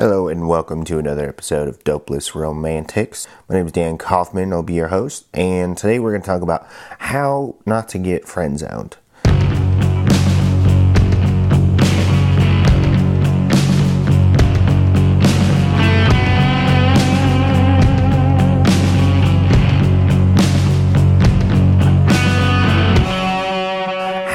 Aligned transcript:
Hello 0.00 0.28
and 0.28 0.46
welcome 0.46 0.84
to 0.84 0.98
another 0.98 1.28
episode 1.28 1.66
of 1.66 1.82
Dopeless 1.82 2.32
Romantics. 2.32 3.26
My 3.48 3.56
name 3.56 3.66
is 3.66 3.72
Dan 3.72 3.98
Kaufman. 3.98 4.52
I'll 4.52 4.62
be 4.62 4.74
your 4.74 4.86
host, 4.86 5.26
and 5.34 5.76
today 5.76 5.98
we're 5.98 6.12
going 6.12 6.22
to 6.22 6.26
talk 6.26 6.40
about 6.40 6.68
how 7.00 7.56
not 7.66 7.88
to 7.88 7.98
get 7.98 8.24
friend 8.24 8.56
zoned. 8.60 8.96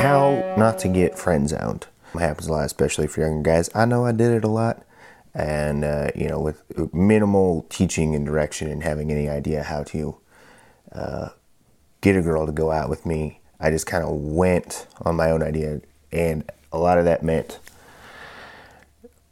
How 0.02 0.56
not 0.58 0.78
to 0.80 0.90
get 0.90 1.18
friend 1.18 1.48
zoned. 1.48 1.88
It 2.14 2.20
happens 2.20 2.48
a 2.48 2.52
lot, 2.52 2.66
especially 2.66 3.08
for 3.08 3.22
younger 3.22 3.50
guys. 3.50 3.70
I 3.74 3.86
know 3.86 4.06
I 4.06 4.12
did 4.12 4.34
it 4.34 4.44
a 4.44 4.50
lot 4.50 4.86
and 5.34 5.84
uh, 5.84 6.10
you 6.16 6.28
know 6.28 6.40
with 6.40 6.64
minimal 6.94 7.66
teaching 7.70 8.16
and 8.16 8.26
direction 8.26 8.70
and 8.70 8.84
having 8.84 9.12
any 9.12 9.28
idea 9.28 9.64
how 9.64 9.84
to 9.84 10.16
uh, 10.92 11.30
get 12.02 12.16
a 12.16 12.22
girl 12.22 12.46
to 12.46 12.52
go 12.52 12.72
out 12.72 12.90
with 12.90 13.06
me 13.06 13.40
i 13.60 13.70
just 13.70 13.88
kind 13.88 14.04
of 14.04 14.12
went 14.12 14.88
on 15.02 15.16
my 15.16 15.32
own 15.32 15.42
idea. 15.42 15.82
And 16.12 16.50
a 16.72 16.78
lot 16.78 17.00
of 17.00 17.06
that 17.06 17.24
meant 17.24 17.60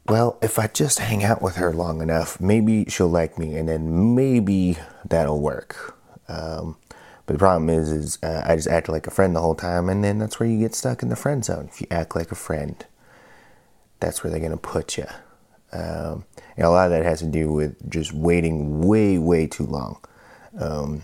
well 0.07 0.40
if 0.41 0.57
i 0.57 0.67
just 0.67 0.99
hang 0.99 1.23
out 1.23 1.41
with 1.41 1.55
her 1.57 1.71
long 1.71 2.02
enough 2.02 2.41
maybe 2.41 2.85
she'll 2.85 3.07
like 3.07 3.38
me 3.38 3.55
and 3.55 3.70
then 3.70 4.15
maybe 4.15 4.77
that'll 5.05 5.40
work. 5.40 5.98
Um, 6.27 6.77
but 7.26 7.34
the 7.34 7.40
problem 7.40 7.70
is 7.70 7.91
is 7.91 8.18
uh, 8.23 8.43
i 8.45 8.55
just 8.55 8.68
act 8.68 8.90
like 8.90 9.05
a 9.05 9.12
friend 9.12 9.35
the 9.35 9.41
whole 9.41 9.55
time 9.55 9.90
and 9.90 10.04
then 10.04 10.18
that's 10.18 10.40
where 10.40 10.49
you 10.49 10.59
get 10.59 10.73
stuck 10.73 11.04
in 11.04 11.09
the 11.09 11.15
friend 11.15 11.45
zone. 11.45 11.70
If 11.71 11.81
you 11.81 11.88
act 11.91 12.15
like 12.15 12.31
a 12.31 12.35
friend 12.35 12.84
that's 13.99 14.23
where 14.23 14.31
they're 14.31 14.40
going 14.40 14.52
to 14.52 14.57
put 14.57 14.98
you 14.98 15.05
um, 15.73 16.25
and 16.57 16.66
a 16.66 16.70
lot 16.70 16.85
of 16.85 16.91
that 16.91 17.05
has 17.05 17.20
to 17.20 17.27
do 17.27 17.52
with 17.52 17.89
just 17.89 18.13
waiting 18.13 18.81
way, 18.81 19.17
way 19.17 19.48
too 19.48 19.65
long. 19.65 19.99
Um, 20.59 21.04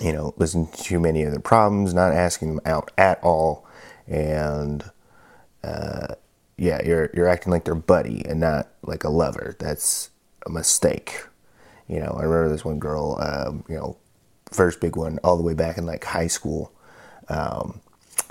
you 0.00 0.12
know, 0.12 0.34
listening 0.38 0.68
to 0.68 0.82
too 0.82 1.00
many 1.00 1.22
of 1.22 1.32
their 1.32 1.40
problems, 1.40 1.92
not 1.92 2.12
asking 2.12 2.56
them 2.56 2.60
out 2.64 2.90
at 2.96 3.22
all, 3.22 3.66
and 4.06 4.90
uh, 5.62 6.14
yeah, 6.56 6.80
you're 6.84 7.10
you're 7.14 7.28
acting 7.28 7.52
like 7.52 7.64
their 7.64 7.74
buddy 7.74 8.24
and 8.26 8.40
not 8.40 8.68
like 8.82 9.04
a 9.04 9.10
lover. 9.10 9.56
That's 9.58 10.10
a 10.46 10.50
mistake. 10.50 11.24
You 11.88 12.00
know, 12.00 12.16
I 12.18 12.22
remember 12.22 12.48
this 12.48 12.64
one 12.64 12.78
girl. 12.78 13.18
Um, 13.20 13.64
you 13.68 13.76
know, 13.76 13.98
first 14.50 14.80
big 14.80 14.96
one, 14.96 15.18
all 15.22 15.36
the 15.36 15.42
way 15.42 15.54
back 15.54 15.76
in 15.76 15.84
like 15.84 16.04
high 16.04 16.28
school. 16.28 16.72
Um, 17.28 17.80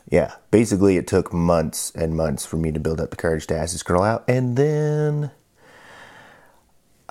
yeah, 0.09 0.35
basically, 0.49 0.97
it 0.97 1.05
took 1.05 1.31
months 1.31 1.91
and 1.93 2.15
months 2.15 2.45
for 2.45 2.57
me 2.57 2.71
to 2.71 2.79
build 2.79 2.99
up 2.99 3.11
the 3.11 3.15
courage 3.15 3.45
to 3.47 3.55
ask 3.55 3.73
this 3.73 3.83
girl 3.83 4.01
out, 4.01 4.23
and 4.27 4.57
then 4.57 5.31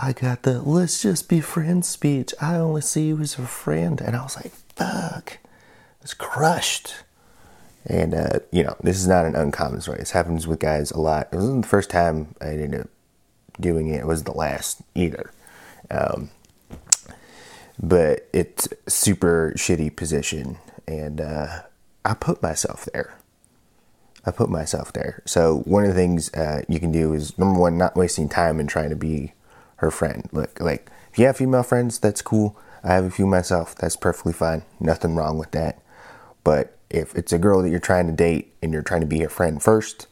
I 0.01 0.13
got 0.13 0.43
the 0.45 0.63
let's 0.63 1.03
just 1.03 1.29
be 1.29 1.41
friends 1.41 1.89
speech. 1.89 2.33
I 2.41 2.55
only 2.57 2.83
see 2.83 3.09
you 3.09 3.19
as 3.19 3.37
a 3.39 3.43
friend. 3.43 4.01
And 4.01 4.15
I 4.15 4.23
was 4.23 4.37
like, 4.37 4.53
fuck. 4.77 5.39
I 5.45 6.03
was 6.03 6.15
crushed. 6.15 6.95
And, 7.85 8.15
uh, 8.15 8.41
you 8.53 8.63
know, 8.63 8.77
this 8.83 8.97
is 8.97 9.09
not 9.09 9.25
an 9.25 9.35
uncommon 9.35 9.81
story. 9.81 9.99
This 9.99 10.13
happens 10.13 10.47
with 10.47 10.61
guys 10.61 10.91
a 10.93 11.01
lot. 11.01 11.29
It 11.33 11.37
wasn't 11.37 11.63
the 11.63 11.69
first 11.69 11.91
time 11.91 12.35
I 12.41 12.51
ended 12.51 12.83
up 12.83 12.89
doing 13.61 13.89
it, 13.89 14.01
it 14.01 14.07
was 14.07 14.23
the 14.23 14.33
last 14.33 14.83
either. 14.95 15.33
Um, 15.91 16.31
but 17.83 18.29
it's 18.33 18.69
super 18.87 19.53
shitty 19.57 19.97
position. 19.97 20.59
And 20.87 21.21
uh, 21.21 21.63
I 22.05 22.15
put 22.15 22.41
myself 22.41 22.89
there. 22.93 23.19
I 24.25 24.31
put 24.31 24.49
myself 24.49 24.93
there. 24.93 25.23
So, 25.25 25.61
one 25.65 25.85
of 25.85 25.89
the 25.89 25.95
things 25.95 26.33
uh, 26.35 26.63
you 26.69 26.79
can 26.79 26.93
do 26.93 27.15
is 27.15 27.39
number 27.39 27.59
one, 27.59 27.79
not 27.79 27.97
wasting 27.97 28.29
time 28.29 28.61
and 28.61 28.69
trying 28.69 28.91
to 28.91 28.97
be 28.97 29.33
her 29.79 29.91
friend. 29.91 30.29
Look, 30.33 30.61
like 30.61 30.91
if 31.13 31.19
you 31.19 31.27
have 31.27 31.37
female 31.37 31.63
friends, 31.63 31.99
that's 31.99 32.23
cool. 32.23 32.57
I 32.85 32.95
have 32.95 33.05
a 33.05 33.11
few 33.11 33.27
myself. 33.27 33.75
That's 33.75 33.97
perfectly 33.97 34.33
fine. 34.33 34.63
Nothing 34.79 35.17
wrong 35.17 35.39
with 35.39 35.51
that. 35.53 35.83
But 36.45 36.77
if 36.91 37.15
it's 37.15 37.33
a 37.33 37.39
girl 37.39 37.63
that 37.63 37.71
you're 37.71 37.81
trying 37.81 38.07
to 38.07 38.13
date 38.13 38.55
and 38.63 38.73
you're 38.73 38.83
trying 38.83 39.01
to 39.01 39.07
be 39.07 39.21
her 39.21 39.29
friend 39.29 39.63
first, 39.63 40.07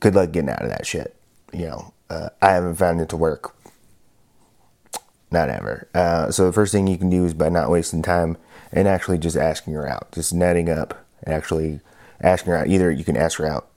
good 0.00 0.14
luck 0.14 0.32
getting 0.32 0.50
out 0.50 0.62
of 0.62 0.70
that 0.70 0.86
shit. 0.86 1.14
You 1.52 1.66
know, 1.66 1.94
uh, 2.10 2.30
I 2.40 2.52
haven't 2.52 2.76
found 2.76 3.00
it 3.00 3.08
to 3.10 3.16
work. 3.16 3.54
Not 5.30 5.50
ever. 5.50 5.88
Uh, 5.94 6.30
so 6.30 6.46
the 6.46 6.52
first 6.52 6.72
thing 6.72 6.86
you 6.86 6.96
can 6.96 7.10
do 7.10 7.24
is 7.24 7.34
by 7.34 7.50
not 7.50 7.70
wasting 7.70 8.02
time 8.02 8.38
and 8.72 8.88
actually 8.88 9.18
just 9.18 9.36
asking 9.36 9.74
her 9.74 9.86
out, 9.86 10.10
just 10.12 10.32
netting 10.32 10.70
up 10.70 11.04
and 11.22 11.34
actually 11.34 11.80
asking 12.20 12.52
her 12.52 12.58
out. 12.58 12.68
Either 12.68 12.90
you 12.90 13.04
can 13.04 13.16
ask 13.16 13.38
her 13.38 13.46
out 13.46 13.68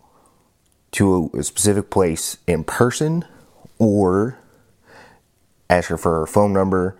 to 0.94 1.30
a, 1.34 1.40
a 1.40 1.44
specific 1.44 1.90
place 1.90 2.38
in 2.48 2.64
person 2.64 3.26
or 3.80 4.38
ask 5.72 5.90
her 5.90 5.98
for 5.98 6.20
her 6.20 6.28
phone 6.28 6.54
number, 6.54 6.98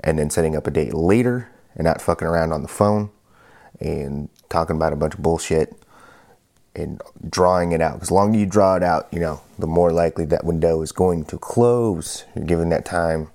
and 0.00 0.18
then 0.18 0.30
setting 0.30 0.56
up 0.56 0.66
a 0.66 0.70
date 0.70 0.94
later 0.94 1.50
and 1.74 1.84
not 1.84 2.00
fucking 2.00 2.26
around 2.26 2.52
on 2.52 2.62
the 2.62 2.68
phone 2.68 3.10
and 3.80 4.28
talking 4.48 4.76
about 4.76 4.92
a 4.92 4.96
bunch 4.96 5.14
of 5.14 5.22
bullshit 5.22 5.74
and 6.74 7.00
drawing 7.28 7.72
it 7.72 7.80
out. 7.80 7.94
Because 7.94 8.08
the 8.08 8.14
longer 8.14 8.38
you 8.38 8.46
draw 8.46 8.76
it 8.76 8.82
out, 8.82 9.08
you 9.12 9.20
know, 9.20 9.40
the 9.58 9.66
more 9.66 9.92
likely 9.92 10.24
that 10.26 10.44
window 10.44 10.82
is 10.82 10.92
going 10.92 11.24
to 11.26 11.38
close. 11.38 12.24
Giving 12.46 12.68
that 12.68 12.84
time 12.84 13.30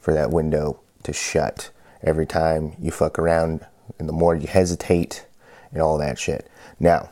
for 0.00 0.14
that 0.14 0.30
window 0.30 0.80
to 1.02 1.12
shut 1.12 1.70
every 2.02 2.26
time 2.26 2.74
you 2.80 2.90
fuck 2.90 3.18
around, 3.18 3.66
and 3.98 4.08
the 4.08 4.12
more 4.12 4.34
you 4.34 4.46
hesitate 4.46 5.26
and 5.72 5.82
all 5.82 5.98
that 5.98 6.18
shit. 6.18 6.48
Now, 6.78 7.10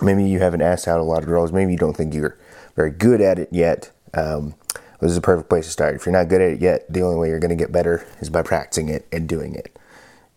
maybe 0.00 0.24
you 0.24 0.38
haven't 0.38 0.62
asked 0.62 0.88
out 0.88 1.00
a 1.00 1.04
lot 1.04 1.18
of 1.18 1.26
girls. 1.26 1.52
Maybe 1.52 1.72
you 1.72 1.78
don't 1.78 1.96
think 1.96 2.14
you're 2.14 2.38
very 2.74 2.90
good 2.90 3.20
at 3.20 3.38
it 3.38 3.48
yet. 3.52 3.90
Um, 4.14 4.54
this 5.00 5.10
is 5.10 5.16
a 5.16 5.22
perfect 5.22 5.48
place 5.48 5.66
to 5.66 5.70
start. 5.70 5.94
If 5.94 6.06
you're 6.06 6.12
not 6.12 6.28
good 6.28 6.40
at 6.40 6.52
it 6.52 6.60
yet, 6.60 6.90
the 6.92 7.02
only 7.02 7.16
way 7.16 7.28
you're 7.28 7.38
going 7.38 7.56
to 7.56 7.56
get 7.56 7.72
better 7.72 8.06
is 8.20 8.30
by 8.30 8.42
practicing 8.42 8.88
it 8.88 9.06
and 9.12 9.28
doing 9.28 9.54
it. 9.54 9.78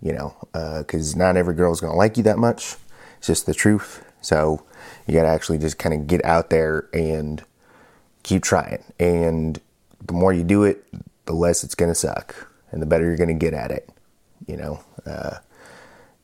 You 0.01 0.13
know, 0.13 0.35
because 0.79 1.15
uh, 1.15 1.17
not 1.17 1.35
every 1.37 1.53
girl 1.55 1.73
is 1.73 1.81
going 1.81 1.91
to 1.91 1.97
like 1.97 2.17
you 2.17 2.23
that 2.23 2.37
much. 2.37 2.75
It's 3.17 3.27
just 3.27 3.45
the 3.45 3.53
truth. 3.53 4.05
So 4.21 4.63
you 5.07 5.13
got 5.13 5.23
to 5.23 5.29
actually 5.29 5.57
just 5.57 5.77
kind 5.77 5.93
of 5.93 6.07
get 6.07 6.23
out 6.23 6.49
there 6.49 6.87
and 6.93 7.43
keep 8.23 8.43
trying. 8.43 8.83
And 8.99 9.59
the 10.05 10.13
more 10.13 10.31
you 10.31 10.43
do 10.43 10.63
it, 10.63 10.85
the 11.25 11.33
less 11.33 11.63
it's 11.63 11.75
going 11.75 11.91
to 11.91 11.95
suck, 11.95 12.47
and 12.71 12.81
the 12.81 12.85
better 12.85 13.05
you're 13.05 13.17
going 13.17 13.27
to 13.27 13.33
get 13.33 13.53
at 13.53 13.71
it. 13.71 13.89
You 14.47 14.57
know, 14.57 14.83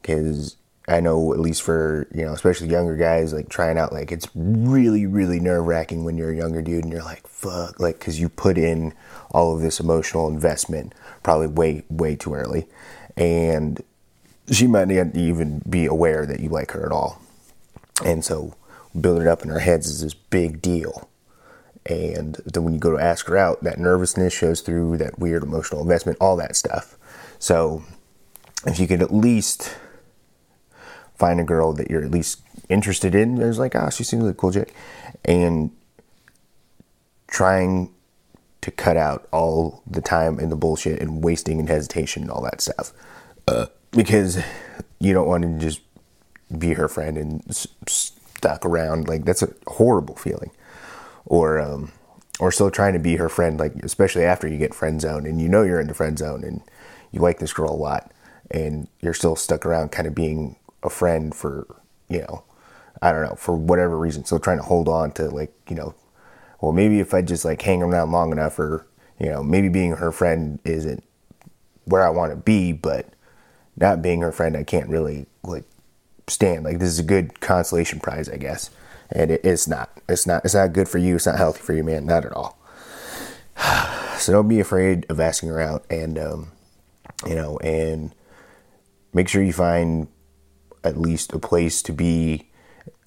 because 0.02 0.53
uh, 0.53 0.56
I 0.88 1.00
know 1.00 1.34
at 1.34 1.40
least 1.40 1.63
for 1.63 2.07
you 2.13 2.25
know, 2.25 2.34
especially 2.34 2.68
younger 2.68 2.96
guys, 2.96 3.34
like 3.34 3.50
trying 3.50 3.78
out, 3.78 3.91
like 3.91 4.12
it's 4.12 4.28
really, 4.35 5.06
really 5.06 5.40
nerve 5.40 5.66
wracking 5.66 6.03
when 6.03 6.18
you're 6.18 6.31
a 6.31 6.35
younger 6.35 6.62
dude 6.62 6.84
and 6.84 6.94
you're 6.94 7.03
like, 7.03 7.28
fuck, 7.28 7.79
like 7.79 8.00
because 8.00 8.19
you 8.19 8.29
put 8.29 8.57
in 8.57 8.94
all 9.31 9.56
of 9.56 9.62
this 9.62 9.79
emotional 9.79 10.28
investment 10.28 10.94
probably 11.23 11.47
way, 11.47 11.84
way 11.90 12.16
too 12.16 12.34
early, 12.34 12.68
and 13.18 13.84
she 14.51 14.68
might 14.68 14.88
not 14.88 15.16
even 15.16 15.62
be 15.68 15.85
aware 15.85 16.25
that 16.25 16.40
you 16.40 16.50
like 16.50 16.72
her 16.72 16.85
at 16.85 16.91
all, 16.91 17.22
and 18.03 18.23
so 18.23 18.53
building 19.00 19.23
it 19.23 19.28
up 19.28 19.44
in 19.44 19.50
her 19.50 19.59
heads 19.59 19.88
is 19.88 20.02
this 20.02 20.13
big 20.13 20.62
deal. 20.62 21.09
And 21.88 22.35
then 22.46 22.63
when 22.63 22.73
you 22.73 22.79
go 22.79 22.91
to 22.91 23.03
ask 23.03 23.28
her 23.28 23.38
out, 23.38 23.63
that 23.63 23.78
nervousness 23.78 24.34
shows 24.34 24.62
through, 24.62 24.97
that 24.97 25.19
weird 25.19 25.44
emotional 25.44 25.81
investment, 25.81 26.17
all 26.19 26.35
that 26.38 26.56
stuff. 26.56 26.97
So 27.38 27.84
if 28.66 28.79
you 28.79 28.88
could 28.88 29.03
at 29.03 29.13
least 29.13 29.75
find 31.18 31.40
a 31.40 31.44
girl 31.44 31.74
that 31.74 31.90
you're 31.90 32.03
at 32.03 32.12
least 32.12 32.42
interested 32.70 33.16
in. 33.16 33.36
There's 33.36 33.59
like, 33.59 33.76
ah, 33.76 33.86
oh, 33.88 33.90
she 33.90 34.03
seems 34.03 34.24
like 34.24 34.34
a 34.34 34.38
cool 34.38 34.52
chick, 34.52 34.74
and 35.24 35.72
trying 37.28 37.94
to 38.62 38.72
cut 38.72 38.98
out 38.98 39.28
all 39.31 39.84
the 39.86 40.02
time 40.02 40.40
and 40.40 40.52
the 40.52 40.56
bullshit 40.56 41.02
and 41.02 41.24
wasting 41.24 41.59
and 41.59 41.70
hesitation 41.70 42.24
and 42.24 42.31
all 42.31 42.42
that 42.44 42.62
stuff, 42.62 42.94
uh, 43.48 43.68
because 43.92 44.42
you 45.00 45.14
don't 45.14 45.28
want 45.28 45.44
to 45.44 45.59
just 45.59 45.81
be 46.58 46.74
her 46.74 46.88
friend 46.88 47.18
and 47.18 47.44
s- 47.50 47.68
stuck 47.88 48.66
around. 48.66 49.08
Like 49.08 49.26
that's 49.26 49.44
a 49.44 49.53
horrible 49.68 50.16
feeling, 50.16 50.52
or 51.26 51.59
um, 51.59 51.92
or 52.40 52.52
still 52.52 52.72
trying 52.72 52.94
to 52.94 53.00
be 53.00 53.16
her 53.18 53.30
friend. 53.30 53.59
Like 53.59 53.76
especially 53.84 54.23
after 54.23 54.47
you 54.47 54.58
get 54.58 54.73
friend 54.73 55.00
zone 55.02 55.26
and 55.26 55.41
you 55.41 55.47
know 55.47 55.64
you're 55.64 55.82
in 55.82 55.88
the 55.88 55.94
friend 55.94 56.18
zone 56.18 56.44
and 56.44 56.61
you 57.11 57.22
like 57.22 57.40
this 57.40 57.53
girl 57.53 57.72
a 57.72 57.73
lot 57.73 58.11
and 58.52 58.88
you're 59.00 59.14
still 59.14 59.35
stuck 59.35 59.66
around 59.66 59.91
kind 59.91 60.08
of 60.08 60.14
being 60.14 60.56
a 60.85 60.90
friend 60.90 61.34
for, 61.34 61.82
you 62.08 62.20
know, 62.20 62.43
I 63.02 63.11
don't 63.11 63.23
know, 63.23 63.35
for 63.35 63.55
whatever 63.55 63.97
reason. 63.97 64.26
So 64.26 64.37
trying 64.37 64.58
to 64.58 64.64
hold 64.64 64.87
on 64.87 65.11
to 65.14 65.29
like, 65.29 65.53
you 65.70 65.76
know, 65.76 65.96
well, 66.61 66.72
maybe 66.72 66.99
if 66.99 67.14
I 67.14 67.22
just 67.22 67.43
like 67.46 67.61
hang 67.61 67.82
around 67.82 68.11
long 68.11 68.32
enough 68.32 68.58
or, 68.58 68.87
you 69.20 69.29
know, 69.29 69.43
maybe 69.43 69.70
being 69.70 69.91
her 69.91 70.11
friend 70.11 70.59
isn't 70.64 71.03
where 71.85 72.05
I 72.05 72.09
want 72.09 72.32
to 72.32 72.37
be, 72.37 72.72
but 72.72 73.08
not 73.76 74.02
being 74.02 74.22
her 74.22 74.32
friend, 74.32 74.55
I 74.55 74.64
can't 74.64 74.90
really 74.90 75.26
like 75.43 75.66
stand. 76.28 76.64
Like 76.64 76.79
this 76.79 76.90
is 76.90 76.99
a 76.99 77.03
good 77.03 77.40
consolation 77.41 77.99
prize, 77.99 78.29
I 78.29 78.37
guess. 78.37 78.70
And 79.11 79.32
it, 79.32 79.41
it's 79.43 79.67
not. 79.67 79.91
It's 80.09 80.26
not. 80.26 80.43
It's 80.46 80.55
not 80.55 80.73
good 80.73 80.90
for 80.90 80.97
you. 80.97 81.16
It's 81.16 81.28
not 81.28 81.37
healthy 81.37 81.61
for 81.61 81.73
you, 81.73 81.84
man. 81.84 82.05
Not 82.05 82.26
at 82.26 82.34
all. 82.34 82.58
So 84.16 84.32
don't 84.32 84.47
be 84.47 84.61
afraid 84.61 85.05
of 85.09 85.20
asking 85.20 85.49
her 85.49 85.59
out, 85.59 85.85
and 85.90 86.17
um, 86.17 86.52
you 87.28 87.35
know, 87.35 87.58
and 87.58 88.16
make 89.14 89.28
sure 89.28 89.43
you 89.43 89.52
find 89.52 90.08
at 90.85 90.97
least 90.97 91.34
a 91.34 91.40
place 91.40 91.82
to 91.82 91.91
be 91.91 92.47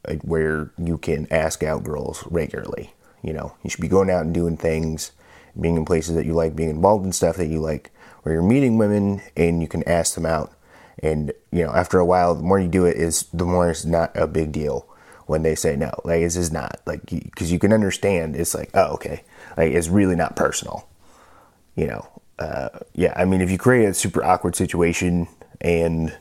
uh, 0.07 0.15
where 0.17 0.71
you 0.77 0.99
can 0.99 1.27
ask 1.31 1.63
out 1.63 1.85
girls 1.85 2.25
regularly. 2.31 2.93
You 3.23 3.33
know, 3.33 3.55
you 3.63 3.71
should 3.71 3.81
be 3.81 3.89
going 3.89 4.11
out 4.11 4.25
and 4.25 4.35
doing 4.35 4.57
things, 4.57 5.13
being 5.59 5.77
in 5.77 5.85
places 5.85 6.15
that 6.15 6.27
you 6.27 6.35
like, 6.35 6.55
being 6.55 6.71
involved 6.71 7.05
in 7.07 7.13
stuff 7.13 7.37
that 7.37 7.49
you 7.49 7.61
like, 7.61 7.91
where 8.23 8.35
you're 8.35 8.43
meeting 8.43 8.79
women 8.79 9.23
and 9.37 9.63
you 9.63 9.69
can 9.69 9.89
ask 9.89 10.15
them 10.15 10.27
out. 10.27 10.53
And, 11.01 11.33
you 11.53 11.65
know, 11.65 11.73
after 11.73 11.99
a 11.99 12.05
while, 12.05 12.35
the 12.35 12.43
more 12.43 12.59
you 12.59 12.69
do 12.69 12.85
it, 12.85 12.97
is 12.97 13.25
the 13.33 13.45
more 13.45 13.71
it's 13.71 13.85
not 13.85 14.17
a 14.17 14.27
big 14.27 14.53
deal 14.53 14.87
when 15.27 15.43
they 15.43 15.55
say 15.55 15.77
no. 15.77 15.93
Like, 16.05 16.21
this 16.21 16.37
is 16.37 16.51
not, 16.51 16.81
like, 16.87 17.07
because 17.07 17.53
you 17.53 17.59
can 17.59 17.73
understand 17.73 18.35
it's 18.35 18.55
like, 18.55 18.71
oh, 18.75 18.95
okay. 18.95 19.23
Like, 19.57 19.73
it's 19.73 19.89
really 19.89 20.17
not 20.17 20.37
personal. 20.37 20.89
You 21.77 21.87
know, 21.87 22.09
uh, 22.39 22.71
yeah, 22.95 23.13
I 23.17 23.25
mean, 23.25 23.41
if 23.41 23.51
you 23.51 23.59
create 23.59 23.87
a 23.87 23.95
super 23.95 24.25
awkward 24.25 24.57
situation 24.57 25.29
and, 25.61 26.17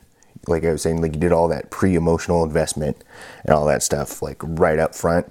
like 0.48 0.64
I 0.64 0.72
was 0.72 0.82
saying, 0.82 1.00
like 1.00 1.14
you 1.14 1.20
did 1.20 1.32
all 1.32 1.48
that 1.48 1.70
pre 1.70 1.94
emotional 1.94 2.44
investment 2.44 3.02
and 3.44 3.54
all 3.54 3.66
that 3.66 3.82
stuff, 3.82 4.22
like 4.22 4.36
right 4.40 4.78
up 4.78 4.94
front, 4.94 5.30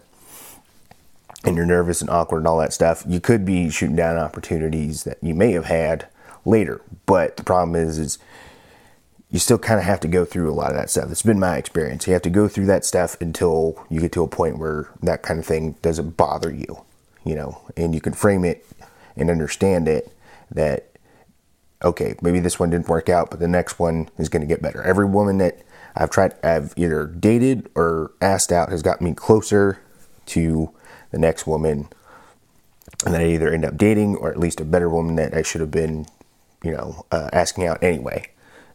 and 1.44 1.56
you're 1.56 1.66
nervous 1.66 2.02
and 2.02 2.10
awkward 2.10 2.40
and 2.40 2.48
all 2.48 2.60
that 2.60 2.74
stuff, 2.74 3.04
you 3.08 3.20
could 3.20 3.46
be 3.46 3.70
shooting 3.70 3.96
down 3.96 4.18
opportunities 4.18 5.04
that 5.04 5.18
you 5.22 5.36
may 5.36 5.52
have 5.52 5.66
had 5.66 6.08
later. 6.46 6.82
But 7.06 7.38
the 7.38 7.44
problem 7.44 7.76
is, 7.76 7.98
is 7.98 8.20
you 9.30 9.40
still 9.40 9.58
kind 9.58 9.80
of 9.80 9.86
have 9.86 10.00
to 10.00 10.08
go 10.08 10.26
through 10.26 10.52
a 10.52 10.56
lot 10.56 10.72
of 10.72 10.78
that 10.78 10.90
stuff. 10.90 11.12
It's 11.12 11.22
been 11.22 11.40
my 11.40 11.58
experience. 11.58 12.08
You 12.08 12.14
have 12.14 12.22
to 12.24 12.30
go 12.30 12.48
through 12.48 12.68
that 12.68 12.86
stuff 12.86 13.20
until 13.20 13.86
you 13.90 14.00
get 14.00 14.12
to 14.14 14.24
a 14.24 14.28
point 14.28 14.58
where 14.58 14.90
that 15.04 15.22
kind 15.22 15.40
of 15.40 15.46
thing 15.46 15.76
doesn't 15.82 16.16
bother 16.18 16.52
you, 16.52 16.84
you 17.26 17.36
know, 17.36 17.62
and 17.76 17.94
you 17.94 18.02
can 18.02 18.14
frame 18.14 18.46
it 18.46 18.66
and 19.16 19.30
understand 19.30 19.88
it 19.88 20.12
that, 20.52 20.97
okay, 21.84 22.16
maybe 22.22 22.40
this 22.40 22.60
one 22.60 22.70
didn't 22.70 22.90
work 22.90 23.10
out, 23.10 23.30
but 23.30 23.40
the 23.40 23.48
next 23.48 23.80
one 23.80 24.10
is 24.18 24.30
going 24.30 24.42
to 24.42 24.48
get 24.48 24.62
better. 24.62 24.82
Every 24.82 25.06
woman 25.06 25.38
that 25.40 25.62
I've 25.96 26.10
tried, 26.10 26.34
I've 26.44 26.74
either 26.76 27.06
dated 27.06 27.70
or 27.76 28.12
asked 28.22 28.52
out 28.52 28.70
has 28.70 28.82
got 28.82 29.02
me 29.02 29.14
closer 29.14 29.80
to 30.28 30.72
the 31.12 31.20
next 31.20 31.48
woman 31.48 31.90
and 33.06 33.14
then 33.14 33.22
I 33.22 33.32
either 33.32 33.54
end 33.54 33.66
up 33.66 33.78
dating 33.78 34.16
or 34.16 34.30
at 34.30 34.40
least 34.40 34.60
a 34.60 34.66
better 34.66 34.90
woman 34.90 35.16
that 35.16 35.34
I 35.34 35.42
should 35.42 35.62
have 35.62 35.72
been, 35.72 36.08
you 36.64 36.72
know, 36.72 37.06
uh, 37.12 37.30
asking 37.32 37.68
out 37.68 37.82
anyway. 37.84 38.30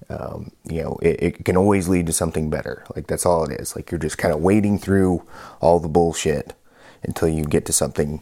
Um, 0.09 0.53
you 0.65 0.83
know, 0.83 0.99
it, 1.03 1.23
it, 1.23 1.45
can 1.45 1.57
always 1.57 1.89
lead 1.89 2.07
to 2.07 2.13
something 2.13 2.51
better. 2.51 2.85
Like 2.95 3.07
that's 3.07 3.25
all 3.25 3.45
it 3.45 3.61
is. 3.61 3.75
Like 3.75 3.91
you're 3.91 3.99
just 3.99 4.19
kind 4.19 4.35
of 4.35 4.41
wading 4.41 4.79
through 4.79 5.27
all 5.61 5.81
the 5.81 5.89
bullshit 5.89 6.55
until 7.03 7.29
you 7.29 7.45
get 7.45 7.65
to 7.67 7.73
something 7.73 8.21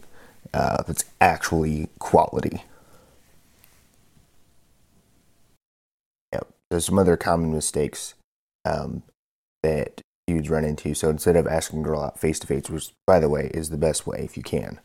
uh, 0.55 0.82
that's 0.87 1.05
actually 1.21 1.88
quality. 1.99 2.65
There's 6.70 6.87
some 6.87 6.99
other 6.99 7.17
common 7.17 7.52
mistakes 7.52 8.14
um, 8.64 9.02
that 9.62 10.00
dudes 10.26 10.50
run 10.50 10.64
into. 10.64 10.94
So 10.94 11.08
instead 11.11 11.37
of 11.37 11.46
asking 11.46 11.81
a 11.81 11.84
girl 11.84 12.02
out 12.02 12.19
face 12.19 12.38
to 12.40 12.46
face, 12.46 12.70
which 12.70 12.93
by 13.06 13.19
the 13.19 13.28
way 13.28 13.50
is 13.52 13.70
the 13.70 13.76
best 13.76 14.06
way 14.06 14.20
if 14.20 14.37
you 14.37 14.43
can, 14.43 14.81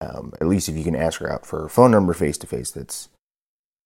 um, 0.00 0.32
at 0.40 0.46
least 0.46 0.68
if 0.68 0.76
you 0.76 0.84
can 0.84 0.96
ask 0.96 1.20
her 1.20 1.30
out 1.30 1.46
for 1.46 1.64
a 1.64 1.70
phone 1.70 1.90
number 1.90 2.14
face 2.14 2.38
to 2.38 2.46
face, 2.46 2.70
that's 2.70 3.08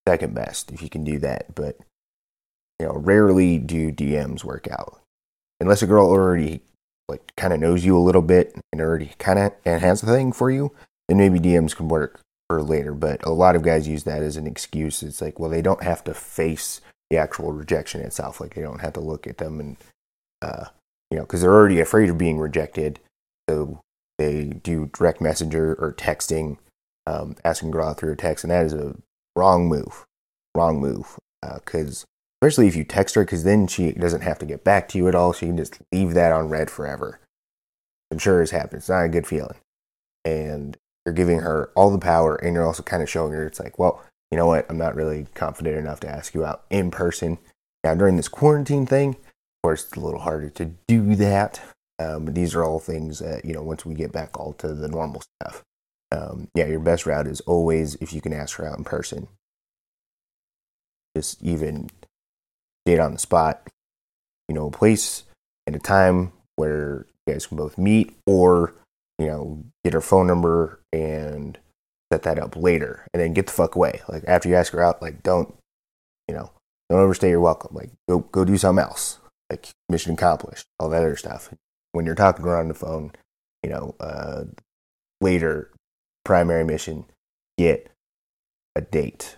second 0.08 0.34
best 0.34 0.72
if 0.72 0.82
you 0.82 0.88
can 0.88 1.04
do 1.04 1.18
that. 1.18 1.54
But 1.54 1.78
you 2.78 2.86
know, 2.86 2.94
rarely 2.94 3.58
do 3.58 3.92
DMs 3.92 4.44
work 4.44 4.68
out 4.70 5.00
unless 5.60 5.82
a 5.82 5.86
girl 5.86 6.06
already 6.06 6.62
like 7.08 7.34
kind 7.36 7.52
of 7.52 7.60
knows 7.60 7.84
you 7.84 7.96
a 7.96 8.00
little 8.00 8.22
bit 8.22 8.54
and 8.72 8.80
already 8.80 9.10
kind 9.18 9.38
of 9.38 9.52
and 9.64 9.80
has 9.80 10.02
a 10.02 10.06
thing 10.06 10.32
for 10.32 10.50
you. 10.50 10.72
Then 11.08 11.18
maybe 11.18 11.40
DMs 11.40 11.74
can 11.74 11.88
work 11.88 12.20
for 12.48 12.62
later. 12.62 12.94
But 12.94 13.24
a 13.26 13.30
lot 13.30 13.56
of 13.56 13.62
guys 13.62 13.88
use 13.88 14.04
that 14.04 14.22
as 14.22 14.36
an 14.36 14.46
excuse. 14.46 15.02
It's 15.02 15.20
like, 15.20 15.38
well, 15.38 15.50
they 15.50 15.62
don't 15.62 15.82
have 15.82 16.02
to 16.04 16.14
face 16.14 16.80
the 17.10 17.16
actual 17.16 17.52
rejection 17.52 18.00
itself. 18.00 18.40
Like 18.40 18.54
they 18.54 18.62
don't 18.62 18.80
have 18.80 18.94
to 18.94 19.00
look 19.00 19.26
at 19.26 19.38
them 19.38 19.60
and, 19.60 19.76
uh, 20.40 20.66
you 21.10 21.18
know, 21.18 21.24
because 21.24 21.40
they're 21.40 21.52
already 21.52 21.80
afraid 21.80 22.08
of 22.08 22.16
being 22.16 22.38
rejected. 22.38 23.00
So 23.48 23.80
they 24.18 24.44
do 24.44 24.90
direct 24.92 25.20
messenger 25.20 25.74
or 25.74 25.92
texting, 25.92 26.58
um, 27.06 27.36
asking 27.44 27.74
out 27.76 27.98
through 27.98 28.12
a 28.12 28.16
text, 28.16 28.44
and 28.44 28.50
that 28.50 28.64
is 28.64 28.72
a 28.72 28.96
wrong 29.34 29.68
move. 29.68 30.04
Wrong 30.54 30.80
move. 30.80 31.18
Because 31.42 32.04
uh, 32.04 32.06
especially 32.40 32.68
if 32.68 32.76
you 32.76 32.84
text 32.84 33.14
her, 33.14 33.24
because 33.24 33.44
then 33.44 33.66
she 33.66 33.92
doesn't 33.92 34.20
have 34.20 34.38
to 34.38 34.46
get 34.46 34.62
back 34.62 34.88
to 34.88 34.98
you 34.98 35.08
at 35.08 35.14
all. 35.14 35.32
She 35.32 35.46
can 35.46 35.56
just 35.56 35.78
leave 35.92 36.14
that 36.14 36.32
on 36.32 36.48
read 36.48 36.70
forever. 36.70 37.18
I'm 38.10 38.18
sure 38.18 38.42
it's 38.42 38.50
happened. 38.50 38.80
It's 38.80 38.88
not 38.88 39.04
a 39.04 39.08
good 39.08 39.26
feeling. 39.26 39.56
And 40.24 40.76
you're 41.04 41.14
giving 41.14 41.40
her 41.40 41.70
all 41.74 41.90
the 41.90 41.98
power, 41.98 42.36
and 42.36 42.54
you're 42.54 42.66
also 42.66 42.82
kind 42.82 43.02
of 43.02 43.08
showing 43.08 43.32
her 43.32 43.46
it's 43.46 43.60
like, 43.60 43.78
well, 43.78 44.02
you 44.30 44.36
know 44.36 44.46
what? 44.46 44.66
I'm 44.68 44.78
not 44.78 44.94
really 44.94 45.26
confident 45.34 45.76
enough 45.76 46.00
to 46.00 46.08
ask 46.08 46.34
you 46.34 46.44
out 46.44 46.64
in 46.70 46.90
person. 46.90 47.38
Now, 47.82 47.94
during 47.94 48.16
this 48.16 48.28
quarantine 48.28 48.86
thing, 48.86 49.10
of 49.10 49.62
course, 49.62 49.84
it's 49.84 49.96
a 49.96 50.00
little 50.00 50.20
harder 50.20 50.50
to 50.50 50.72
do 50.86 51.16
that. 51.16 51.60
Um, 51.98 52.24
but 52.24 52.34
these 52.34 52.54
are 52.54 52.64
all 52.64 52.78
things 52.78 53.18
that, 53.18 53.44
you 53.44 53.52
know, 53.52 53.62
once 53.62 53.84
we 53.84 53.94
get 53.94 54.12
back 54.12 54.38
all 54.38 54.52
to 54.54 54.72
the 54.72 54.88
normal 54.88 55.22
stuff. 55.40 55.62
Um, 56.12 56.48
yeah, 56.54 56.66
your 56.66 56.80
best 56.80 57.06
route 57.06 57.26
is 57.26 57.40
always 57.42 57.94
if 57.96 58.12
you 58.12 58.20
can 58.20 58.32
ask 58.32 58.56
her 58.56 58.66
out 58.66 58.78
in 58.78 58.84
person. 58.84 59.28
Just 61.16 61.42
even 61.42 61.90
date 62.86 63.00
on 63.00 63.12
the 63.12 63.18
spot, 63.18 63.68
you 64.48 64.54
know, 64.54 64.68
a 64.68 64.70
place 64.70 65.24
and 65.66 65.76
a 65.76 65.78
time 65.78 66.32
where 66.56 67.06
you 67.26 67.34
guys 67.34 67.46
can 67.46 67.56
both 67.56 67.76
meet 67.76 68.16
or, 68.26 68.74
you 69.18 69.26
know, 69.26 69.64
get 69.84 69.92
her 69.92 70.00
phone 70.00 70.26
number 70.26 70.80
and 70.92 71.58
set 72.12 72.22
that 72.22 72.38
up 72.38 72.56
later 72.56 73.06
and 73.12 73.22
then 73.22 73.32
get 73.32 73.46
the 73.46 73.52
fuck 73.52 73.74
away. 73.74 74.02
Like 74.08 74.24
after 74.26 74.48
you 74.48 74.54
ask 74.54 74.72
her 74.72 74.82
out, 74.82 75.02
like 75.02 75.22
don't, 75.22 75.54
you 76.28 76.34
know, 76.34 76.50
don't 76.88 77.00
overstay 77.00 77.30
your 77.30 77.40
welcome. 77.40 77.74
Like 77.74 77.90
go 78.08 78.20
go 78.20 78.44
do 78.44 78.56
something 78.56 78.82
else. 78.82 79.18
Like 79.48 79.70
mission 79.88 80.14
accomplished, 80.14 80.66
all 80.78 80.88
that 80.90 81.02
other 81.02 81.16
stuff. 81.16 81.52
When 81.92 82.06
you're 82.06 82.14
talking 82.14 82.44
to 82.44 82.50
her 82.50 82.58
on 82.58 82.68
the 82.68 82.74
phone, 82.74 83.12
you 83.64 83.70
know, 83.70 83.96
uh, 83.98 84.44
later 85.20 85.70
primary 86.24 86.64
mission, 86.64 87.06
get 87.58 87.90
a 88.76 88.80
date 88.80 89.36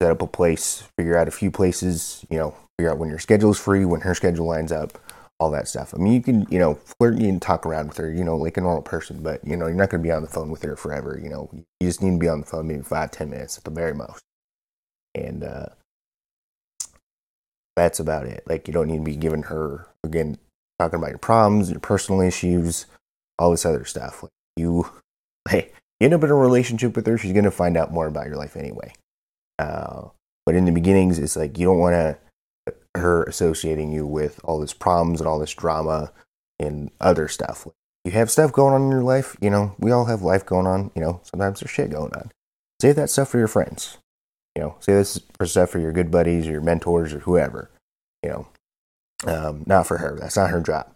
set 0.00 0.10
up 0.10 0.22
a 0.22 0.26
place, 0.26 0.84
figure 0.96 1.16
out 1.16 1.28
a 1.28 1.32
few 1.32 1.50
places, 1.50 2.24
you 2.30 2.38
know, 2.38 2.54
figure 2.78 2.90
out 2.90 2.98
when 2.98 3.08
your 3.08 3.18
schedule 3.18 3.50
is 3.50 3.58
free, 3.58 3.84
when 3.84 4.02
her 4.02 4.14
schedule 4.14 4.46
lines 4.46 4.72
up, 4.72 4.98
all 5.40 5.50
that 5.52 5.68
stuff. 5.68 5.94
I 5.94 5.98
mean, 5.98 6.12
you 6.12 6.22
can, 6.22 6.46
you 6.50 6.58
know, 6.58 6.74
flirt 6.74 7.18
and 7.18 7.40
talk 7.40 7.64
around 7.64 7.88
with 7.88 7.96
her, 7.98 8.12
you 8.12 8.24
know, 8.24 8.36
like 8.36 8.56
a 8.56 8.60
normal 8.60 8.82
person, 8.82 9.22
but, 9.22 9.44
you 9.46 9.56
know, 9.56 9.66
you're 9.66 9.76
not 9.76 9.90
going 9.90 10.02
to 10.02 10.06
be 10.06 10.12
on 10.12 10.22
the 10.22 10.28
phone 10.28 10.50
with 10.50 10.62
her 10.62 10.74
forever. 10.76 11.18
You 11.22 11.30
know, 11.30 11.48
you 11.52 11.64
just 11.86 12.02
need 12.02 12.12
to 12.12 12.18
be 12.18 12.28
on 12.28 12.40
the 12.40 12.46
phone 12.46 12.66
maybe 12.66 12.82
five, 12.82 13.12
ten 13.12 13.30
minutes 13.30 13.56
at 13.56 13.64
the 13.64 13.70
very 13.70 13.94
most. 13.94 14.22
And, 15.14 15.44
uh, 15.44 15.66
that's 17.76 18.00
about 18.00 18.26
it. 18.26 18.42
Like, 18.46 18.66
you 18.66 18.74
don't 18.74 18.88
need 18.88 18.98
to 18.98 19.04
be 19.04 19.14
giving 19.14 19.44
her, 19.44 19.86
again, 20.02 20.38
talking 20.80 20.98
about 20.98 21.10
your 21.10 21.18
problems, 21.18 21.70
your 21.70 21.78
personal 21.78 22.20
issues, 22.20 22.86
all 23.38 23.52
this 23.52 23.64
other 23.64 23.84
stuff. 23.84 24.24
Like, 24.24 24.32
you, 24.56 24.90
hey, 25.48 25.70
you 26.00 26.06
end 26.06 26.14
up 26.14 26.24
in 26.24 26.30
a 26.30 26.34
relationship 26.34 26.96
with 26.96 27.06
her, 27.06 27.16
she's 27.16 27.32
going 27.32 27.44
to 27.44 27.52
find 27.52 27.76
out 27.76 27.92
more 27.92 28.08
about 28.08 28.26
your 28.26 28.36
life 28.36 28.56
anyway. 28.56 28.92
Uh, 29.60 30.08
but 30.44 30.56
in 30.56 30.64
the 30.64 30.72
beginnings, 30.72 31.18
it's 31.18 31.36
like 31.36 31.58
you 31.58 31.66
don't 31.66 31.78
want 31.78 31.94
to 31.94 32.18
her 32.94 33.22
associating 33.24 33.92
you 33.92 34.06
with 34.06 34.40
all 34.44 34.60
this 34.60 34.72
problems 34.72 35.20
and 35.20 35.28
all 35.28 35.38
this 35.38 35.54
drama 35.54 36.12
and 36.58 36.90
other 37.00 37.28
stuff. 37.28 37.66
You 38.04 38.12
have 38.12 38.30
stuff 38.30 38.52
going 38.52 38.74
on 38.74 38.82
in 38.82 38.90
your 38.90 39.02
life, 39.02 39.36
you 39.40 39.50
know, 39.50 39.74
we 39.78 39.90
all 39.90 40.06
have 40.06 40.22
life 40.22 40.46
going 40.46 40.66
on, 40.66 40.90
you 40.94 41.02
know, 41.02 41.20
sometimes 41.24 41.60
there's 41.60 41.70
shit 41.70 41.90
going 41.90 42.14
on. 42.14 42.30
Save 42.80 42.96
that 42.96 43.10
stuff 43.10 43.28
for 43.28 43.38
your 43.38 43.48
friends. 43.48 43.98
You 44.54 44.62
know, 44.62 44.76
save 44.80 44.96
this 44.96 45.20
for 45.36 45.46
stuff 45.46 45.70
for 45.70 45.78
your 45.78 45.92
good 45.92 46.10
buddies, 46.10 46.48
or 46.48 46.52
your 46.52 46.60
mentors, 46.60 47.12
or 47.12 47.20
whoever. 47.20 47.70
You 48.22 48.30
know, 48.30 48.48
um, 49.26 49.64
not 49.66 49.86
for 49.86 49.98
her. 49.98 50.16
That's 50.18 50.36
not 50.36 50.50
her 50.50 50.60
job. 50.60 50.90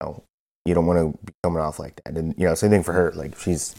You, 0.00 0.06
know, 0.06 0.22
you 0.64 0.74
don't 0.74 0.86
want 0.86 0.98
to 0.98 1.18
be 1.24 1.32
coming 1.42 1.60
off 1.60 1.78
like 1.78 2.00
that. 2.04 2.16
And, 2.16 2.34
you 2.38 2.46
know, 2.46 2.54
same 2.54 2.70
thing 2.70 2.82
for 2.82 2.92
her. 2.92 3.12
Like, 3.12 3.38
she's 3.38 3.74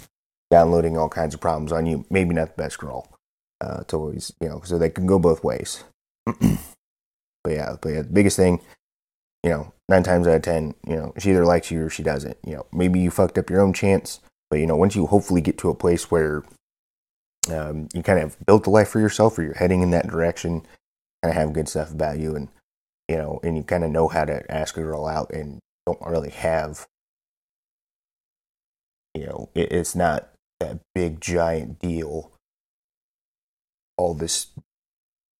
downloading 0.51 0.97
all 0.97 1.09
kinds 1.09 1.33
of 1.33 1.41
problems 1.41 1.71
on 1.71 1.85
you. 1.85 2.05
Maybe 2.09 2.33
not 2.33 2.55
the 2.55 2.61
best 2.61 2.77
girl 2.77 3.11
uh, 3.61 3.83
to 3.85 3.95
always, 3.95 4.31
you 4.39 4.49
know, 4.49 4.61
so 4.63 4.77
they 4.77 4.89
can 4.89 5.07
go 5.07 5.19
both 5.19 5.43
ways. 5.43 5.83
but 7.47 7.55
yeah, 7.55 7.75
but 7.81 7.89
yeah, 7.89 8.01
the 8.01 8.09
biggest 8.09 8.35
thing, 8.35 8.59
you 9.41 9.49
know, 9.49 9.71
nine 9.87 10.03
times 10.03 10.27
out 10.27 10.35
of 10.35 10.41
ten, 10.41 10.75
you 10.85 10.97
know, 10.97 11.13
she 11.17 11.29
either 11.29 11.45
likes 11.45 11.71
you 11.71 11.85
or 11.85 11.89
she 11.89 12.03
doesn't. 12.03 12.37
You 12.45 12.57
know, 12.57 12.65
maybe 12.73 12.99
you 12.99 13.09
fucked 13.09 13.37
up 13.37 13.49
your 13.49 13.61
own 13.61 13.71
chance, 13.71 14.19
but 14.49 14.59
you 14.59 14.67
know, 14.67 14.75
once 14.75 14.97
you 14.97 15.05
hopefully 15.05 15.39
get 15.39 15.57
to 15.59 15.69
a 15.69 15.75
place 15.75 16.11
where 16.11 16.43
um, 17.49 17.87
you 17.93 18.03
kind 18.03 18.19
of 18.19 18.35
built 18.45 18.67
a 18.67 18.69
life 18.69 18.89
for 18.89 18.99
yourself, 18.99 19.39
or 19.39 19.43
you're 19.43 19.53
heading 19.53 19.81
in 19.81 19.91
that 19.91 20.09
direction, 20.09 20.59
kind 21.23 21.31
of 21.31 21.35
have 21.35 21.53
good 21.53 21.69
stuff 21.69 21.89
about 21.89 22.19
you, 22.19 22.35
and 22.35 22.49
you 23.07 23.15
know, 23.15 23.39
and 23.43 23.55
you 23.55 23.63
kind 23.63 23.85
of 23.85 23.91
know 23.91 24.09
how 24.09 24.25
to 24.25 24.43
ask 24.51 24.75
a 24.75 24.81
girl 24.81 25.05
out, 25.07 25.31
and 25.31 25.59
don't 25.85 26.01
really 26.05 26.31
have, 26.31 26.85
you 29.15 29.25
know, 29.25 29.49
it, 29.55 29.71
it's 29.71 29.95
not 29.95 30.33
that 30.59 30.79
big 30.93 31.21
giant 31.21 31.79
deal 31.79 32.33
all 33.97 34.13
this 34.13 34.47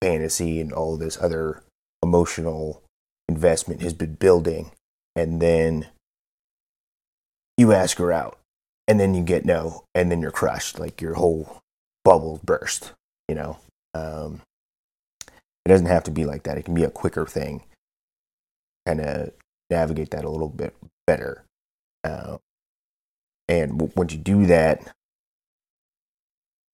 fantasy 0.02 0.62
and 0.62 0.72
all 0.72 0.96
this 0.96 1.18
other 1.22 1.64
emotional 2.04 2.84
investment 3.30 3.82
has 3.82 3.94
been 3.94 4.16
building 4.16 4.72
and 5.16 5.42
then 5.42 5.88
you 7.58 7.74
ask 7.74 7.98
her 7.98 8.12
out 8.12 8.38
and 8.88 9.00
then 9.00 9.14
you 9.14 9.24
get 9.24 9.46
no 9.46 9.84
and 9.96 10.12
then 10.12 10.22
you're 10.22 10.32
crushed 10.32 10.80
like 10.80 11.02
your 11.02 11.16
whole 11.16 11.60
bubble 12.06 12.40
burst 12.44 12.94
you 13.28 13.36
know? 13.36 13.58
Um, 13.94 14.42
it 15.28 15.70
doesn't 15.70 15.88
have 15.88 16.04
to 16.06 16.12
be 16.12 16.26
like 16.26 16.44
that. 16.44 16.58
It 16.58 16.64
can 16.64 16.74
be 16.74 16.86
a 16.86 16.90
quicker 16.90 17.26
thing. 17.26 17.64
Kind 18.86 19.02
of 19.02 19.32
navigate 19.70 20.12
that 20.12 20.24
a 20.24 20.30
little 20.30 20.48
bit 20.50 20.76
better. 21.06 21.44
Uh, 22.04 22.38
And 23.50 23.72
w- 23.80 23.92
once 23.96 24.14
you 24.14 24.20
do 24.20 24.46
that, 24.46 24.94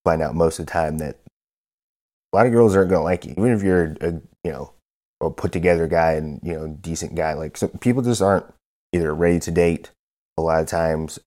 find 0.03 0.21
out 0.21 0.35
most 0.35 0.59
of 0.59 0.65
the 0.65 0.71
time 0.71 0.97
that 0.99 1.17
a 2.31 2.35
lot 2.35 2.45
of 2.45 2.51
girls 2.51 2.75
aren't 2.75 2.89
gonna 2.89 3.03
like 3.03 3.25
you, 3.25 3.31
even 3.31 3.51
if 3.51 3.63
you're 3.63 3.95
a 4.01 4.11
you 4.43 4.51
know 4.51 4.72
a 5.27 5.31
put 5.31 5.51
together 5.51 5.87
guy 5.87 6.13
and 6.13 6.39
you 6.43 6.53
know 6.53 6.67
decent 6.67 7.15
guy. 7.15 7.33
Like 7.33 7.57
so 7.57 7.67
people 7.67 8.01
just 8.01 8.21
aren't 8.21 8.45
either 8.93 9.13
ready 9.13 9.39
to 9.39 9.51
date. 9.51 9.91
A 10.37 10.41
lot 10.41 10.61
of 10.61 10.67
times 10.67 11.19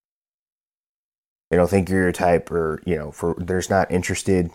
they 1.49 1.57
don't 1.57 1.69
think 1.69 1.89
you're 1.89 2.03
your 2.03 2.11
type, 2.11 2.51
or 2.51 2.81
you 2.85 2.95
know, 2.95 3.11
for 3.11 3.35
they're 3.37 3.59
just 3.59 3.69
not 3.69 3.91
interested. 3.91 4.51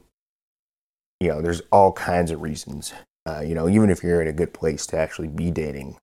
You 1.20 1.28
know, 1.28 1.42
there's 1.42 1.62
all 1.70 1.92
kinds 1.92 2.30
of 2.30 2.42
reasons. 2.42 2.92
Uh, 3.26 3.40
you 3.40 3.54
know, 3.54 3.68
even 3.68 3.88
if 3.88 4.02
you're 4.02 4.20
in 4.20 4.28
a 4.28 4.32
good 4.32 4.52
place 4.52 4.86
to 4.88 4.98
actually 4.98 5.28
be 5.28 5.50
dating, 5.50 5.96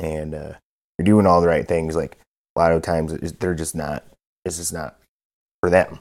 and 0.00 0.34
uh, 0.34 0.52
you're 0.98 1.06
doing 1.06 1.26
all 1.26 1.40
the 1.40 1.48
right 1.48 1.66
things, 1.66 1.96
like 1.96 2.18
a 2.56 2.60
lot 2.60 2.72
of 2.72 2.82
times 2.82 3.12
they're 3.32 3.54
just 3.54 3.74
not. 3.74 4.04
This 4.44 4.58
is 4.58 4.72
not 4.72 4.98
for 5.60 5.70
them 5.70 6.00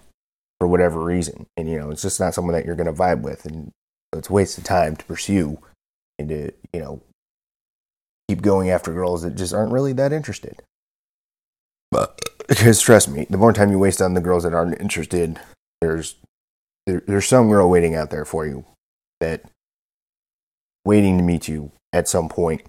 for 0.60 0.68
whatever 0.68 1.02
reason, 1.02 1.46
and 1.56 1.70
you 1.70 1.78
know, 1.78 1.92
it's 1.92 2.02
just 2.02 2.20
not 2.20 2.34
someone 2.34 2.54
that 2.54 2.66
you're 2.66 2.76
going 2.76 2.94
to 2.94 2.94
vibe 2.94 3.22
with, 3.22 3.46
and 3.46 3.72
it's 4.14 4.30
a 4.30 4.34
waste 4.34 4.58
of 4.58 4.64
time 4.64 4.96
to 4.96 5.06
pursue 5.06 5.60
to 6.20 6.52
you 6.74 6.80
know 6.80 7.02
keep 8.28 8.42
going 8.42 8.70
after 8.70 8.94
girls 8.94 9.22
that 9.22 9.36
just 9.36 9.54
aren't 9.54 9.72
really 9.72 9.94
that 9.94 10.12
interested. 10.12 10.62
But 11.92 12.20
because 12.48 12.82
trust 12.82 13.10
me, 13.10 13.26
the 13.30 13.38
more 13.38 13.54
time 13.54 13.72
you 13.72 13.80
waste 13.80 14.02
on 14.02 14.14
the 14.14 14.22
girls 14.22 14.44
that 14.44 14.54
aren't 14.54 14.82
interested, 14.82 15.40
there's 15.82 16.16
there, 16.86 17.04
there's 17.06 17.28
some 17.28 17.50
girl 17.50 17.70
waiting 17.70 17.96
out 17.96 18.10
there 18.10 18.26
for 18.26 18.46
you 18.46 18.66
that 19.20 19.44
waiting 20.86 21.18
to 21.18 21.24
meet 21.24 21.48
you 21.48 21.72
at 21.94 22.08
some 22.08 22.30
point, 22.30 22.62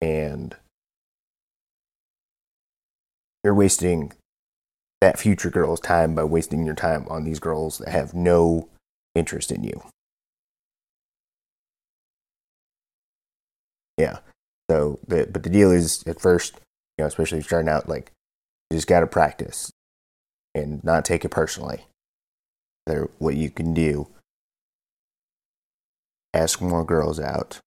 and 0.00 0.56
you're 3.42 3.54
wasting 3.54 4.12
that 5.00 5.18
future 5.18 5.50
girl's 5.50 5.80
time 5.80 6.14
by 6.14 6.24
wasting 6.24 6.64
your 6.66 6.74
time 6.74 7.06
on 7.08 7.24
these 7.24 7.40
girls 7.40 7.78
that 7.78 7.88
have 7.88 8.14
no 8.14 8.68
interest 9.14 9.50
in 9.50 9.64
you. 9.64 9.82
Yeah. 14.00 14.20
So, 14.70 14.98
the, 15.06 15.28
but 15.30 15.42
the 15.42 15.50
deal 15.50 15.70
is 15.70 16.02
at 16.06 16.20
first, 16.20 16.54
you 16.96 17.02
know, 17.02 17.06
especially 17.06 17.38
if 17.38 17.44
you're 17.44 17.48
starting 17.48 17.68
out, 17.68 17.86
like 17.86 18.12
you 18.70 18.78
just 18.78 18.86
got 18.86 19.00
to 19.00 19.06
practice 19.06 19.70
and 20.54 20.82
not 20.82 21.04
take 21.04 21.24
it 21.24 21.30
personally. 21.30 21.84
There, 22.86 23.10
what 23.18 23.34
you 23.34 23.50
can 23.50 23.74
do, 23.74 24.08
ask 26.32 26.62
more 26.62 26.82
girls 26.82 27.20
out, 27.20 27.58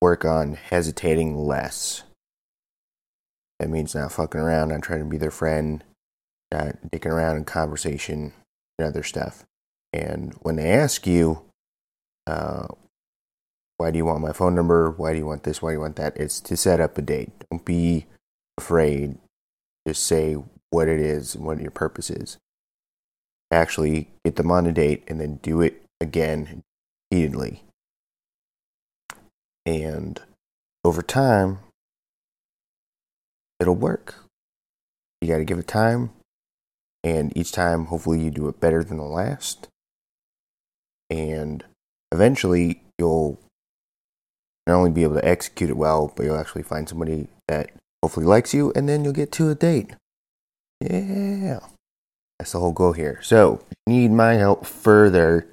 work 0.00 0.24
on 0.24 0.54
hesitating 0.54 1.36
less. 1.36 2.04
That 3.60 3.68
means 3.68 3.94
not 3.94 4.12
fucking 4.12 4.40
around, 4.40 4.68
not 4.68 4.82
trying 4.82 5.00
to 5.00 5.04
be 5.04 5.18
their 5.18 5.30
friend, 5.30 5.84
not 6.50 6.76
dicking 6.90 7.10
around 7.12 7.36
in 7.36 7.44
conversation 7.44 8.32
and 8.78 8.88
other 8.88 9.02
stuff. 9.02 9.44
And 9.92 10.32
when 10.40 10.56
they 10.56 10.70
ask 10.70 11.06
you, 11.06 11.42
uh, 12.26 12.68
why 13.78 13.92
do 13.92 13.96
you 13.96 14.04
want 14.04 14.20
my 14.20 14.32
phone 14.32 14.56
number? 14.56 14.90
Why 14.90 15.12
do 15.12 15.18
you 15.18 15.26
want 15.26 15.44
this? 15.44 15.62
Why 15.62 15.70
do 15.70 15.74
you 15.74 15.80
want 15.80 15.96
that? 15.96 16.16
It's 16.16 16.40
to 16.40 16.56
set 16.56 16.80
up 16.80 16.98
a 16.98 17.02
date. 17.02 17.30
Don't 17.48 17.64
be 17.64 18.06
afraid. 18.58 19.18
Just 19.86 20.04
say 20.04 20.36
what 20.70 20.88
it 20.88 21.00
is 21.00 21.36
and 21.36 21.44
what 21.44 21.60
your 21.60 21.70
purpose 21.70 22.10
is. 22.10 22.38
Actually 23.52 24.08
get 24.24 24.34
them 24.34 24.50
on 24.50 24.66
a 24.66 24.72
date 24.72 25.04
and 25.06 25.20
then 25.20 25.36
do 25.42 25.62
it 25.62 25.82
again 26.00 26.62
repeatedly. 27.10 27.62
And 29.64 30.20
over 30.84 31.00
time, 31.00 31.60
it'll 33.60 33.76
work. 33.76 34.16
You 35.20 35.28
got 35.28 35.38
to 35.38 35.44
give 35.44 35.58
it 35.58 35.68
time. 35.68 36.10
And 37.04 37.34
each 37.36 37.52
time, 37.52 37.86
hopefully, 37.86 38.20
you 38.20 38.30
do 38.32 38.48
it 38.48 38.60
better 38.60 38.82
than 38.82 38.96
the 38.96 39.04
last. 39.04 39.68
And 41.08 41.64
eventually, 42.10 42.82
you'll 42.98 43.38
not 44.68 44.76
only 44.76 44.90
be 44.90 45.02
able 45.02 45.14
to 45.14 45.26
execute 45.26 45.70
it 45.70 45.76
well, 45.76 46.12
but 46.14 46.24
you'll 46.24 46.38
actually 46.38 46.62
find 46.62 46.88
somebody 46.88 47.26
that 47.48 47.70
hopefully 48.02 48.26
likes 48.26 48.52
you, 48.54 48.72
and 48.76 48.88
then 48.88 49.02
you'll 49.02 49.12
get 49.12 49.32
to 49.32 49.48
a 49.48 49.54
date. 49.54 49.94
Yeah. 50.80 51.60
That's 52.38 52.52
the 52.52 52.60
whole 52.60 52.72
goal 52.72 52.92
here. 52.92 53.18
So, 53.22 53.60
need 53.86 54.12
my 54.12 54.34
help 54.34 54.64
further, 54.64 55.48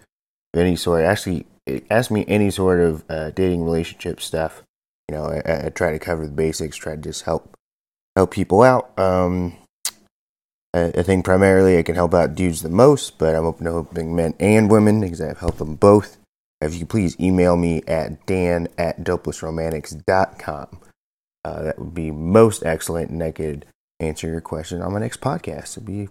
any 0.53 0.75
sort, 0.75 1.03
actually, 1.03 1.45
ask 1.89 2.12
me 2.12 2.25
any 2.27 2.51
sort 2.51 2.79
of 2.79 3.03
uh, 3.10 3.31
dating 3.31 3.63
relationship 3.63 4.22
stuff. 4.22 4.62
You 5.10 5.17
know, 5.17 5.25
I, 5.25 5.65
I, 5.65 5.69
try 5.69 5.91
to 5.91 6.00
cover 6.00 6.25
the 6.25 6.31
basics, 6.31 6.75
try 6.77 6.95
to 6.95 7.01
just 7.01 7.24
help 7.24 7.55
help 8.15 8.31
people 8.31 8.62
out. 8.62 8.98
Um, 9.00 9.55
I, 10.74 10.91
I 10.95 11.03
think 11.03 11.25
primarily 11.25 11.77
I 11.77 11.84
can 11.84 11.95
help 11.95 12.13
out 12.13 12.36
dudes 12.36 12.62
the 12.62 12.69
most, 12.69 13.17
but 13.17 13.36
I'm 13.36 13.45
open 13.45 13.65
to 13.65 13.72
helping 13.72 14.15
men 14.15 14.34
and 14.39 14.69
women 14.69 15.01
because 15.01 15.22
I've 15.22 15.39
helped 15.39 15.60
them 15.60 15.75
both. 15.75 16.17
If 16.65 16.79
you 16.79 16.86
please 16.86 17.19
email 17.19 17.55
me 17.55 17.81
at 17.88 18.25
dan 18.25 18.67
at 18.77 19.03
dopelessromantics.com. 19.03 20.79
Uh, 21.43 21.62
that 21.62 21.77
would 21.77 21.93
be 21.93 22.10
most 22.10 22.65
excellent, 22.65 23.12
and 23.12 23.22
I 23.22 23.31
could 23.31 23.67
answer 24.00 24.27
your 24.27 24.41
question 24.41 24.81
on 24.81 24.93
my 24.93 25.00
next 25.00 25.22
podcast. 25.22 25.74
It'd 25.74 25.86
be 25.86 26.10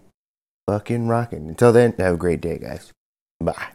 fucking 0.68 1.08
rocking. 1.08 1.48
Until 1.48 1.72
then, 1.72 1.92
have 1.98 2.14
a 2.14 2.18
great 2.18 2.40
day, 2.40 2.58
guys. 2.58 2.92
Bye. 3.40 3.72